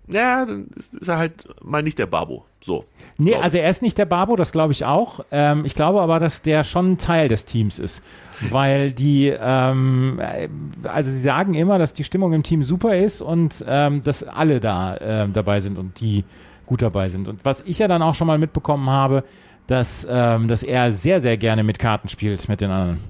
[0.09, 2.45] ja, dann ist, ist er halt mal nicht der Babo.
[2.61, 2.85] So.
[3.19, 5.25] Nee, also er ist nicht der Babo, das glaube ich auch.
[5.31, 8.03] Ähm, ich glaube aber, dass der schon Teil des Teams ist.
[8.51, 10.49] Weil die, ähm, äh,
[10.89, 14.59] also sie sagen immer, dass die Stimmung im Team super ist und ähm, dass alle
[14.59, 16.25] da ähm, dabei sind und die
[16.73, 17.29] gut dabei sind.
[17.29, 19.25] Und was ich ja dann auch schon mal mitbekommen habe,
[19.67, 23.01] dass, ähm, dass er sehr, sehr gerne mit Karten spielt mit den anderen.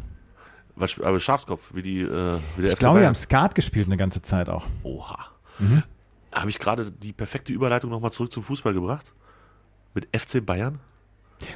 [0.74, 3.96] Was, aber Schafskopf, wie die, äh, wie der Ich glaube, wir haben Skat gespielt eine
[3.96, 4.64] ganze Zeit auch.
[4.82, 5.16] Oha.
[5.60, 5.84] Mhm.
[6.32, 9.12] Habe ich gerade die perfekte Überleitung nochmal zurück zum Fußball gebracht?
[9.94, 10.80] Mit FC Bayern?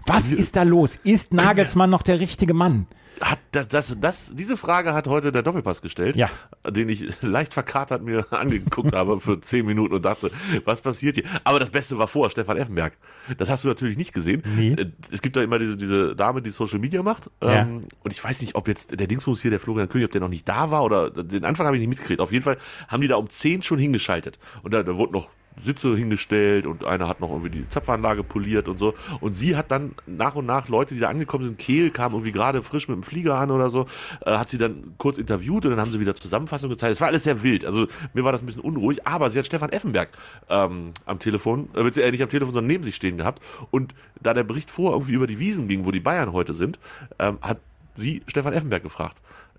[0.07, 0.97] Was ist da los?
[1.03, 2.87] Ist Nagelsmann noch der richtige Mann?
[3.19, 6.29] Hat das, das, das, diese Frage hat heute der Doppelpass gestellt, Ja.
[6.71, 10.31] den ich leicht verkatert mir angeguckt habe für zehn Minuten und dachte,
[10.67, 11.25] was passiert hier?
[11.43, 12.93] Aber das Beste war vor, Stefan Effenberg.
[13.39, 14.43] Das hast du natürlich nicht gesehen.
[14.55, 14.73] Nee.
[14.75, 17.31] Äh, Es gibt da immer diese, diese Dame, die Social Media macht.
[17.43, 17.63] Ja.
[17.63, 20.21] Ähm, und ich weiß nicht, ob jetzt der Dingsbums hier, der Florian König, ob der
[20.21, 22.21] noch nicht da war oder den Anfang habe ich nicht mitgekriegt.
[22.21, 24.39] Auf jeden Fall haben die da um 10 schon hingeschaltet.
[24.63, 25.31] Und da, da wurden noch
[25.65, 28.95] Sitze hingestellt und einer hat noch irgendwie die Zapfanlage poliert und so.
[29.21, 32.33] Und sie hat dann nach und nach Leute, die da angekommen sind, Kehl kam irgendwie
[32.33, 33.87] gerade frisch mit dem Flieger an oder so,
[34.25, 36.93] äh, hat sie dann kurz interviewt und dann haben sie wieder Zusammenfassung gezeigt.
[36.93, 37.65] Es war alles sehr wild.
[37.65, 40.11] Also mir war das ein bisschen unruhig, aber sie hat Stefan Effenberg
[40.49, 43.43] ähm, am Telefon, äh, beziehungsweise nicht am Telefon, sondern neben sich stehen gehabt.
[43.71, 46.79] Und da der Bericht vor irgendwie über die Wiesen ging, wo die Bayern heute sind,
[47.19, 47.59] ähm, hat
[47.95, 49.17] sie Stefan Effenberg gefragt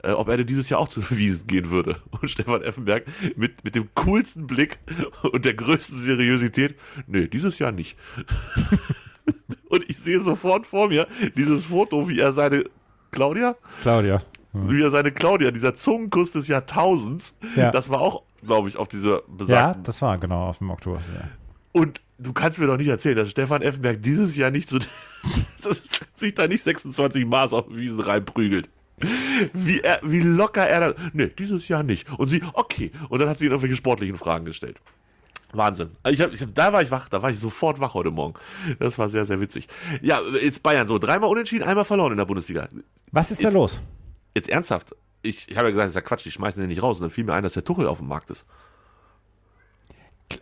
[0.08, 1.98] äh, ob er denn dieses Jahr auch zu Wiesen gehen würde.
[2.12, 4.80] Und Stefan Effenberg mit, mit dem coolsten Blick
[5.24, 6.76] und der größten Seriosität,
[7.08, 7.98] nee, dieses Jahr nicht.
[9.70, 12.64] und ich sehe sofort vor mir dieses Foto, wie er seine
[13.12, 14.22] Claudia, Claudia.
[14.54, 17.72] wie er seine Claudia, dieser Zungenkuss des Jahrtausends, Ja.
[17.72, 21.00] das war auch, glaube ich, auf dieser Ja, besagten das war genau auf dem Oktober.
[21.00, 21.30] Ja.
[21.74, 24.80] Und du kannst mir doch nicht erzählen, dass Stefan Effenberg dieses Jahr nicht so,
[26.16, 28.70] sich da nicht 26 Maß auf Wiesen reinprügelt.
[29.54, 31.02] Wie, er, wie locker er da.
[31.14, 32.10] Nee, dieses Jahr nicht.
[32.18, 32.92] Und sie, okay.
[33.10, 34.80] Und dann hat sie ihn irgendwelche sportlichen Fragen gestellt.
[35.54, 35.92] Wahnsinn.
[36.04, 38.12] Also ich hab, ich hab, da war ich wach, da war ich sofort wach heute
[38.12, 38.34] Morgen.
[38.80, 39.68] Das war sehr, sehr witzig.
[40.02, 42.68] Ja, jetzt Bayern so, dreimal unentschieden, einmal verloren in der Bundesliga.
[43.12, 43.80] Was ist jetzt, da los?
[44.36, 44.96] Jetzt ernsthaft.
[45.22, 46.98] Ich, ich habe ja gesagt, das ist ja Quatsch, die schmeißen den nicht raus.
[46.98, 48.46] Und dann fiel mir ein, dass der Tuchel auf dem Markt ist.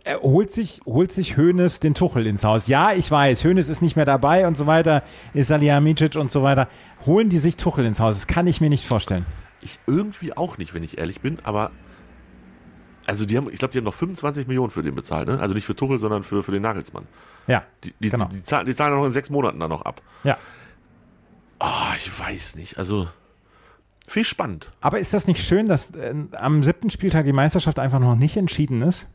[0.02, 2.66] Er holt sich, holt sich Hoeneß den Tuchel ins Haus.
[2.66, 6.42] Ja, ich weiß, Hoeneß ist nicht mehr dabei und so weiter, ist Salihamidzic und so
[6.42, 6.68] weiter.
[7.06, 8.16] Holen die sich Tuchel ins Haus?
[8.16, 9.24] Das kann ich mir nicht vorstellen.
[9.62, 11.70] Ich irgendwie auch nicht, wenn ich ehrlich bin, aber
[13.06, 15.38] also die haben, ich glaube, die haben noch 25 Millionen für den bezahlt, ne?
[15.38, 17.06] Also nicht für Tuchel, sondern für, für den Nagelsmann.
[17.46, 17.62] Ja.
[17.84, 18.24] Die, die, genau.
[18.24, 20.02] die, die, zahlen, die zahlen noch in sechs Monaten dann noch ab.
[20.24, 20.36] Ja.
[21.60, 22.78] Oh, ich weiß nicht.
[22.78, 23.08] Also
[24.08, 24.72] viel spannend.
[24.80, 28.36] Aber ist das nicht schön, dass äh, am siebten Spieltag die Meisterschaft einfach noch nicht
[28.36, 29.06] entschieden ist?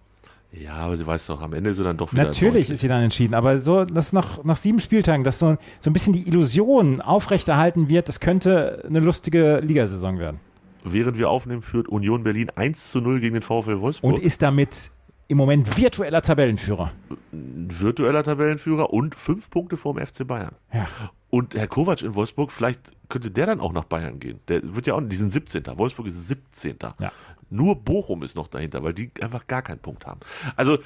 [0.53, 2.25] Ja, aber sie weiß doch, am Ende ist sie dann doch wieder.
[2.25, 5.89] Natürlich ist sie dann entschieden, aber so, dass nach, nach sieben Spieltagen, dass so, so
[5.89, 10.39] ein bisschen die Illusion aufrechterhalten wird, das könnte eine lustige Ligasaison werden.
[10.83, 14.15] Während wir aufnehmen, führt Union Berlin 1 zu 0 gegen den VfL Wolfsburg.
[14.15, 14.91] Und ist damit
[15.27, 16.91] im Moment virtueller Tabellenführer.
[17.31, 20.55] Virtueller Tabellenführer und fünf Punkte vorm FC Bayern.
[20.73, 20.87] Ja.
[21.31, 24.39] Und Herr Kovac in Wolfsburg, vielleicht könnte der dann auch nach Bayern gehen.
[24.49, 25.63] Der wird ja auch, die sind 17.
[25.77, 26.75] Wolfsburg ist 17.
[26.99, 27.11] Ja.
[27.49, 30.19] Nur Bochum ist noch dahinter, weil die einfach gar keinen Punkt haben.
[30.55, 30.77] Also,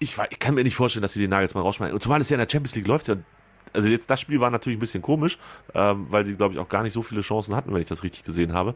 [0.00, 1.94] ich, ich kann mir nicht vorstellen, dass sie den Nagelsmann rausschmeißen.
[1.94, 3.16] Und zumal es ja in der Champions League läuft ja
[3.72, 5.38] also jetzt das Spiel war natürlich ein bisschen komisch,
[5.74, 8.02] ähm, weil sie, glaube ich, auch gar nicht so viele Chancen hatten, wenn ich das
[8.02, 8.74] richtig gesehen habe.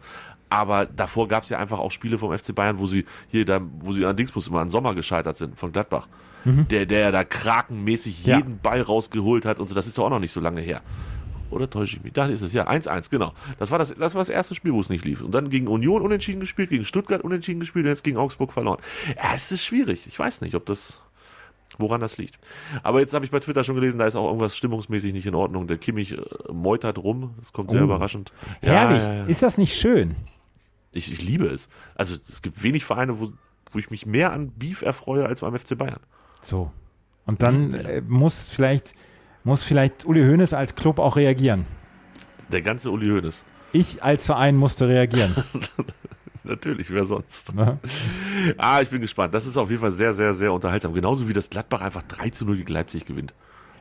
[0.49, 3.61] Aber davor gab es ja einfach auch Spiele vom FC Bayern, wo sie hier, da,
[3.81, 6.09] wo sie an Dingsbus immer an Sommer gescheitert sind, von Gladbach.
[6.45, 6.69] Mhm.
[6.69, 8.37] Der, der ja da krakenmäßig Ja.
[8.39, 10.83] jeden Ball rausgeholt hat und so, das ist doch auch noch nicht so lange her.
[11.51, 12.13] Oder täusche ich mich?
[12.13, 13.33] Da ist es, ja, 1-1, genau.
[13.59, 15.21] Das war das, das war das erste Spiel, wo es nicht lief.
[15.23, 18.79] Und dann gegen Union unentschieden gespielt, gegen Stuttgart unentschieden gespielt und jetzt gegen Augsburg verloren.
[19.17, 20.07] Ja, es ist schwierig.
[20.09, 21.03] Ich weiß nicht, ob das,
[21.79, 22.39] woran das liegt.
[22.83, 25.35] Aber jetzt habe ich bei Twitter schon gelesen, da ist auch irgendwas stimmungsmäßig nicht in
[25.35, 25.67] Ordnung.
[25.67, 26.21] Der Kimmich äh,
[26.53, 27.35] meutert rum.
[27.39, 27.85] Das kommt sehr Oh.
[27.85, 28.33] überraschend.
[28.61, 29.03] Herrlich.
[29.03, 29.25] Ja, ja, ja.
[29.27, 30.17] Ist das nicht schön?
[30.93, 31.69] Ich, ich liebe es.
[31.95, 33.33] Also es gibt wenig Vereine, wo,
[33.73, 36.01] wo ich mich mehr an Beef erfreue als beim FC Bayern.
[36.43, 36.71] So.
[37.27, 38.95] Und dann äh, muss vielleicht,
[39.45, 41.67] muss vielleicht Uli Hoeneß als Club auch reagieren.
[42.53, 43.45] Der ganze Uli Hoeneß.
[43.73, 45.35] Ich als Verein musste reagieren.
[46.47, 47.55] Natürlich, wer sonst?
[47.55, 47.79] Ne?
[48.59, 49.35] Ah, ich bin gespannt.
[49.35, 50.95] Das ist auf jeden Fall sehr, sehr, sehr unterhaltsam.
[50.95, 53.35] Genauso wie das Gladbach einfach 3 zu 0 gegen Leipzig gewinnt.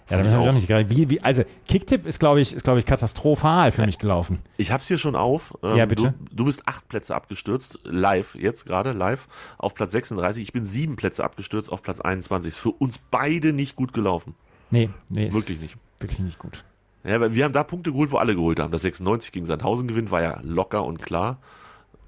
[0.09, 0.89] Ja, Fand da ich auch nicht geil.
[0.89, 4.39] Wie, wie, also Kicktipp ist, glaube ich, ist, glaube ich, katastrophal für mich gelaufen.
[4.57, 5.57] Ich hab's hier schon auf.
[5.63, 6.13] Ähm, Ja, bitte.
[6.29, 10.43] Du, du bist acht Plätze abgestürzt, live, jetzt gerade live, auf Platz 36.
[10.43, 12.49] Ich bin sieben Plätze abgestürzt auf Platz 21.
[12.49, 14.35] Ist für uns beide nicht gut gelaufen.
[14.69, 15.27] Nee, nee.
[15.27, 15.77] ist Wirklich nicht.
[15.99, 16.63] Wirklich nicht gut.
[17.03, 18.71] Ja, weil wir haben da Punkte geholt, wo alle geholt haben.
[18.71, 21.39] Das 96 gegen Sandhausen gewinnt, war ja locker und klar.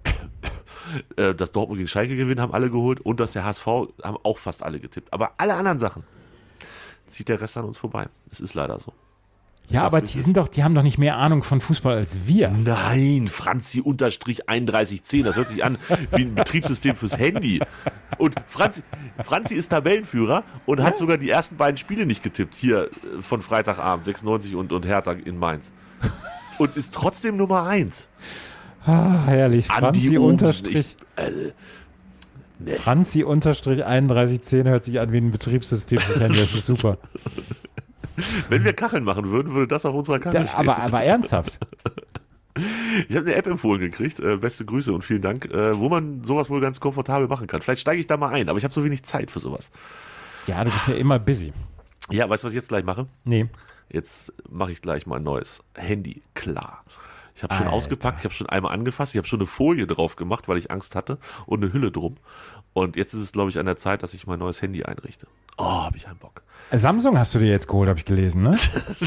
[1.17, 4.37] Äh, Das Dortmund gegen Schalke gewinnen haben alle geholt und dass der HSV haben auch
[4.37, 5.11] fast alle getippt.
[5.11, 6.03] Aber alle anderen Sachen
[7.07, 8.07] zieht der Rest an uns vorbei.
[8.31, 8.93] Es ist leider so.
[9.69, 12.25] Ja, sag's, aber die sind doch, die haben doch nicht mehr Ahnung von Fußball als
[12.25, 12.49] wir.
[12.49, 15.25] Nein, Franzi unterstrich 3110.
[15.25, 15.77] Das hört sich an
[16.11, 17.59] wie ein Betriebssystem fürs Handy.
[18.17, 18.81] Und Franzi,
[19.21, 22.55] Franzi ist Tabellenführer und hat sogar die ersten beiden Spiele nicht getippt.
[22.55, 25.73] Hier äh, von Freitagabend, 96 und, und Hertha in Mainz.
[26.57, 28.07] Und ist trotzdem Nummer 1.
[28.87, 29.69] Ah, herrlich.
[29.69, 31.51] Andi Franzi Obst, unterstrich, ich- äh,
[32.59, 32.73] nee.
[32.75, 35.99] Franzi unterstrich 3110 hört sich an wie ein Betriebssystem.
[36.19, 36.97] Das ist super.
[38.49, 40.59] Wenn wir Kacheln machen würden, würde das auf unserer Kachel Da, stehen.
[40.59, 41.59] aber, aber ernsthaft.
[43.07, 44.19] Ich habe eine App empfohlen gekriegt.
[44.19, 47.61] Äh, beste Grüße und vielen Dank, äh, wo man sowas wohl ganz komfortabel machen kann.
[47.61, 49.69] Vielleicht steige ich da mal ein, aber ich habe so wenig Zeit für sowas.
[50.47, 51.53] Ja, du bist ja immer busy.
[52.09, 53.05] Ja, weißt du, was ich jetzt gleich mache?
[53.25, 53.45] Nee.
[53.91, 56.83] Jetzt mache ich gleich mal ein neues Handy klar.
[57.37, 60.15] Ich habe schon ausgepackt, ich habe schon einmal angefasst, ich habe schon eine Folie drauf
[60.15, 62.15] gemacht, weil ich Angst hatte und eine Hülle drum.
[62.73, 65.27] Und jetzt ist es, glaube ich, an der Zeit, dass ich mein neues Handy einrichte.
[65.59, 66.41] Oh, habe ich einen Bock.
[66.71, 68.57] Samsung hast du dir jetzt geholt, habe ich gelesen, ne?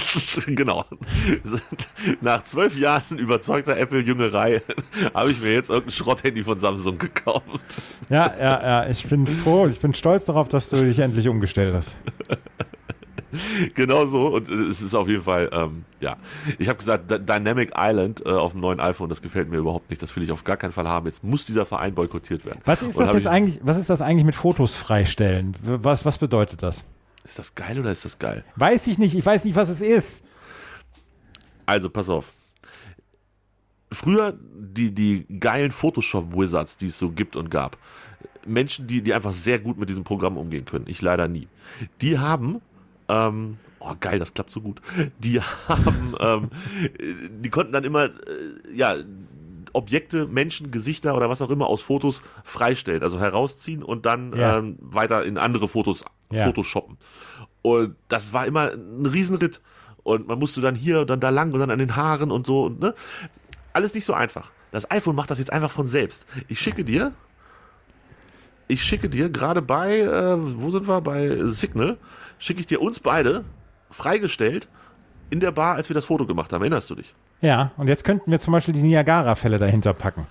[0.47, 0.85] genau.
[2.21, 4.63] Nach zwölf Jahren überzeugter Apple-Jüngerei
[5.15, 7.83] habe ich mir jetzt irgendein Schrotthandy von Samsung gekauft.
[8.11, 8.89] Ja, ja, ja.
[8.89, 11.99] Ich bin froh, ich bin stolz darauf, dass du dich endlich umgestellt hast.
[13.75, 14.35] genau so.
[14.35, 16.17] Und äh, es ist auf jeden Fall, ähm, ja.
[16.59, 19.91] Ich habe gesagt, D Dynamic Island äh, auf dem neuen iPhone, das gefällt mir überhaupt
[19.91, 20.03] nicht.
[20.03, 21.07] Das will ich auf gar keinen Fall haben.
[21.07, 22.61] Jetzt muss dieser Verein boykottiert werden.
[22.65, 25.55] Was ist Und das jetzt ich, eigentlich, was ist das eigentlich mit Fotos freistellen?
[25.63, 26.85] Was, was bedeutet das?
[27.25, 28.45] Ist das geil oder ist das geil?
[28.57, 30.25] Weiß ich nicht, ich weiß nicht, was es ist.
[31.67, 32.33] Also, pass auf.
[33.93, 37.77] Früher die, die geilen Photoshop-Wizards, die es so gibt und gab.
[38.47, 40.87] Menschen, die, die einfach sehr gut mit diesem Programm umgehen können.
[40.89, 41.49] Ich leider nie.
[42.01, 42.61] Die haben,
[43.11, 44.81] ähm, oh geil, das klappt so gut.
[45.19, 46.51] Die haben, ähm,
[47.43, 48.11] die konnten dann immer, äh,
[48.75, 48.97] ja,
[49.73, 54.59] Objekte, Menschen, Gesichter oder was auch immer aus Fotos freistellen, also herausziehen und dann Ja.
[54.59, 56.45] ähm, weiter in andere Fotos Ja.
[56.47, 56.97] Photoshoppen.
[57.63, 59.61] Und das war immer ein Riesenritt.
[60.03, 62.47] Und man musste dann hier und dann da lang und dann an den Haaren und
[62.47, 62.65] so.
[62.65, 62.95] Und, ne?
[63.75, 64.51] Alles nicht so einfach.
[64.73, 66.25] Das iPhone macht das jetzt einfach von selbst.
[66.49, 67.13] Ich schicke dir,
[68.67, 71.01] ich schicke dir gerade bei, äh, wo sind wir?
[71.01, 71.99] Bei Signal,
[72.41, 73.45] schicke ich dir uns beide
[73.91, 74.67] freigestellt
[75.31, 76.63] in der Bar, als wir das Foto gemacht haben.
[76.63, 77.15] Erinnerst du dich?
[77.41, 80.27] Ja, und jetzt könnten wir zum Beispiel die Niagara-Fälle dahinter packen.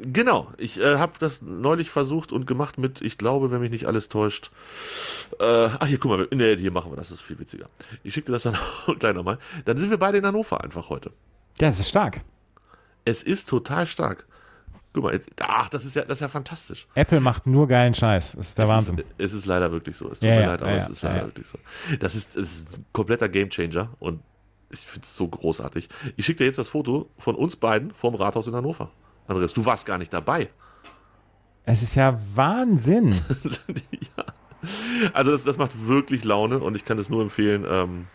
[0.00, 3.86] Genau, ich äh, habe das neulich versucht und gemacht mit, ich glaube, wenn mich nicht
[3.86, 4.50] alles täuscht.
[5.40, 7.66] Äh, ach hier, guck mal, nee, hier machen wir das, das ist viel witziger.
[8.04, 8.58] Ich schicke dir das dann
[8.98, 9.38] gleich nochmal.
[9.64, 11.12] Dann sind wir beide in Hannover einfach heute.
[11.60, 12.20] Ja, das ist stark.
[13.06, 14.26] Es ist total stark.
[14.96, 16.88] Guck mal, jetzt, ach, das ist ja, das ist ja fantastisch.
[16.94, 18.32] Apple macht nur geilen Scheiß.
[18.32, 18.98] Das ist der es Wahnsinn.
[19.00, 20.10] Ist, es ist leider wirklich so.
[20.10, 21.58] Es tut Ja, mir ja, leid, aber ja, es ist leider wirklich so.
[22.00, 24.22] Das ist, es ist ein kompletter Gamechanger und
[24.70, 25.90] ich finde es so großartig.
[26.16, 28.90] Ich schicke dir jetzt das Foto von uns beiden vorm Rathaus in Hannover.
[29.26, 30.48] Andreas, du warst gar nicht dabei.
[31.66, 33.12] Es ist ja Wahnsinn.
[34.16, 34.24] ja.
[35.12, 38.06] Also das, das macht wirklich Laune und ich kann es nur empfehlen, ähm,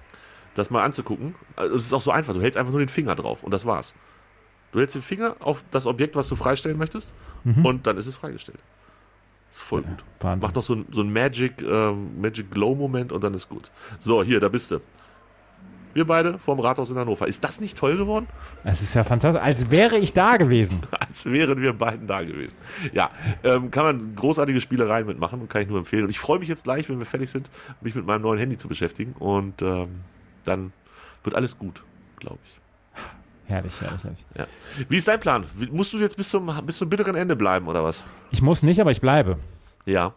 [0.56, 1.36] das mal anzugucken.
[1.56, 2.34] Also es ist auch so einfach.
[2.34, 3.94] Du hältst einfach nur den Finger drauf und das war's.
[4.72, 7.12] Du hältst den Finger auf das Objekt, was du freistellen möchtest
[7.64, 8.60] und dann ist es freigestellt.
[9.52, 10.04] Ist voll gut.
[10.22, 10.48] Wahnsinn.
[10.48, 13.70] Macht noch so ein, so ein Magic, ähm, Magic Glow-Moment und dann ist gut.
[14.00, 14.80] So, hier, da bist du.
[15.94, 17.28] Wir beide vorm Rathaus in Hannover.
[17.28, 18.28] Ist das nicht toll geworden?
[18.64, 19.44] Es ist ja fantastisch.
[19.44, 20.84] Als wäre ich da gewesen.
[20.92, 22.56] als wären wir beiden da gewesen.
[22.94, 23.10] Ja,
[23.44, 26.06] ähm, kann man großartige Spielereien mitmachen und kann ich nur empfehlen.
[26.06, 27.50] Und ich freue mich jetzt gleich, wenn wir fertig sind,
[27.82, 29.90] mich mit meinem neuen Handy zu beschäftigen und ähm,
[30.46, 30.72] dann
[31.26, 31.84] wird alles gut,
[32.20, 32.62] glaube ich.
[33.52, 34.26] Herrlich, herrlich, herrlich.
[34.38, 34.48] Ja.
[34.88, 35.46] Wie ist dein Plan?
[35.72, 38.02] Musst du jetzt bis zum, bis zum bitteren Ende bleiben oder was?
[38.32, 39.40] Ich muss nicht, aber ich bleibe.
[39.86, 40.14] Ja.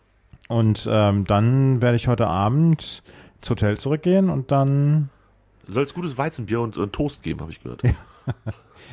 [0.46, 3.02] Und ähm, dann werde ich heute Abend
[3.40, 5.10] ins Hotel zurückgehen und dann.
[5.66, 7.82] Soll es gutes Weizenbier und, und Toast geben, habe ich gehört.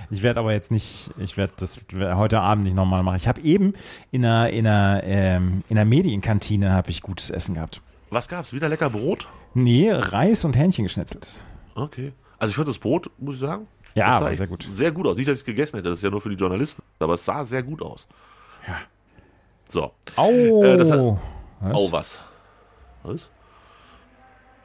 [0.09, 3.17] Ich werde aber jetzt nicht, ich werde das heute Abend nicht nochmal machen.
[3.17, 3.73] Ich habe eben
[4.11, 7.81] in einer, in einer, ähm, in einer Medienkantine habe ich gutes Essen gehabt.
[8.09, 8.53] Was gab's?
[8.53, 9.27] Wieder lecker Brot?
[9.53, 11.41] Nee, Reis und Hähnchen geschnetzelt.
[11.75, 12.13] Okay.
[12.39, 14.63] Also ich fand das Brot, muss ich sagen, Ja, das sehr gut.
[14.71, 15.15] Sehr gut aus.
[15.17, 16.81] Nicht, dass ich es gegessen hätte, das ist ja nur für die Journalisten.
[16.99, 18.07] Aber es sah sehr gut aus.
[18.67, 18.75] Ja.
[19.67, 19.91] So.
[20.17, 21.73] Oh, Äh, das hat- was?
[21.75, 22.21] Oh, was?
[23.03, 23.29] Was?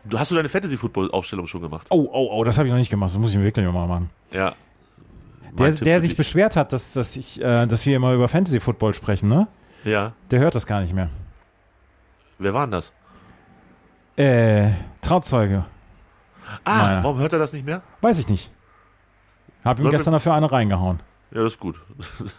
[0.04, 1.86] Du hast du deine Fantasy-Football-Aufstellung schon gemacht?
[1.90, 3.10] oh, oh, oh, das habe ich noch nicht gemacht.
[3.10, 4.10] Das muss ich mir wirklich mal machen.
[4.32, 4.54] Ja.
[5.58, 8.60] Der, Mein der sich beschwert hat, dass, dass, ich, äh, dass wir immer über Fantasy
[8.60, 9.48] Football sprechen, ne?
[9.84, 10.12] Ja.
[10.30, 11.08] Der hört das gar nicht mehr.
[12.38, 12.92] Wer war denn das?
[14.16, 15.64] Äh, Trauzeuge.
[16.64, 17.04] Ah, Meiner.
[17.04, 17.82] warum hört er das nicht mehr?
[18.00, 18.50] Weiß ich nicht.
[19.66, 21.00] Hab ihm gestern dafür eine reingehauen.
[21.32, 21.80] Ja, das ist gut.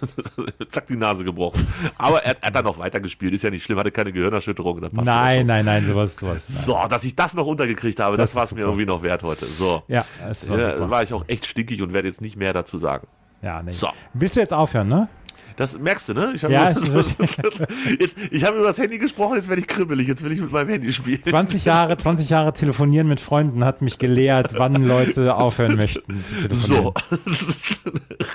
[0.69, 1.67] Zack, die Nase gebrochen.
[1.97, 3.33] Aber er, er hat dann noch weitergespielt.
[3.33, 4.79] Ist ja nicht schlimm, hatte keine Gehirnerschütterung.
[4.79, 6.47] Dann passt Nein, nein, nein, sowas, sowas.
[6.49, 6.57] Nein.
[6.57, 9.23] So, dass ich das noch untergekriegt habe, das, Das war es mir irgendwie noch wert
[9.23, 9.45] heute.
[9.47, 9.83] So.
[9.89, 12.77] Ja, das war Ja, war ich auch echt stinkig und werde jetzt nicht mehr dazu
[12.77, 13.07] sagen.
[13.41, 13.71] Ja, nee.
[13.71, 13.89] So.
[14.13, 15.09] Willst du jetzt aufhören, ne?
[15.57, 16.31] Das merkst du, ne?
[16.35, 17.17] Ich habe Ja, über, ich-
[17.99, 20.51] jetzt, ich habe über das Handy gesprochen, jetzt werde ich kribbelig, jetzt will ich mit
[20.51, 21.21] meinem Handy spielen.
[21.23, 26.47] 20 Jahre, 20 Jahre telefonieren mit Freunden hat mich gelehrt, wann Leute aufhören möchten zu
[26.47, 26.57] telefonieren.
[26.85, 26.93] So.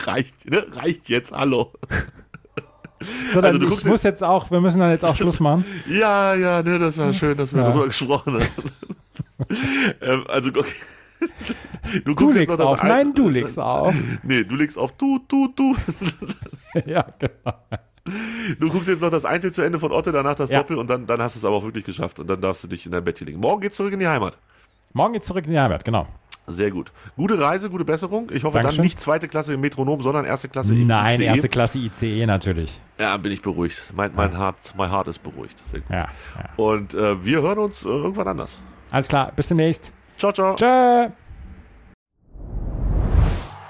[0.10, 0.66] reicht, ne?
[0.72, 1.72] Reicht jetzt, hallo.
[3.32, 5.64] So, dann Also du ich muss jetzt auch, wir müssen dann jetzt auch Schluss machen.
[5.88, 7.68] Ja, ja, ne, das war schön, dass wir Ja.
[7.68, 8.46] darüber gesprochen haben.
[10.00, 10.64] ähm, also, okay.
[12.04, 12.80] Du, Du legst das auf.
[12.80, 13.94] ein- Nein, du legst auf.
[14.22, 15.76] Nee, du legst auf du, du, du.
[16.86, 17.54] ja, genau.
[18.58, 20.58] Du guckst jetzt noch das Einzel zu Ende von Otte, danach das Ja.
[20.58, 22.68] Doppel und dann, dann hast du es aber auch wirklich geschafft und dann darfst du
[22.68, 23.38] dich in dein Bettchen legen.
[23.40, 24.36] Morgen geht's zurück in die Heimat.
[24.92, 26.06] Morgen geht's zurück in die Heimat, genau.
[26.48, 26.90] Sehr gut.
[27.16, 28.28] Gute Reise, gute Besserung.
[28.32, 28.78] Ich hoffe Dankeschön.
[28.78, 31.24] dann nicht zweite Klasse im Metronom, sondern erste Klasse im Nein, ICE.
[31.26, 32.80] erste Klasse ICE natürlich.
[32.98, 33.80] Ja, bin ich beruhigt.
[33.94, 35.56] Mein, mein, Heart, mein Heart ist beruhigt.
[35.64, 35.90] Sehr gut.
[35.90, 36.48] Ja, ja.
[36.56, 38.60] Und äh, wir hören uns äh, irgendwann anders.
[38.90, 39.92] Alles klar, bis demnächst.
[40.18, 40.56] Ciao, ciao.
[40.56, 41.10] Tschö.